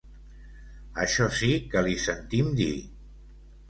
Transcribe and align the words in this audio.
Això 1.05 1.29
sí 1.41 1.51
que 1.69 1.87
l'hi 1.87 1.97
sentim 2.09 2.53
dir. 2.65 2.75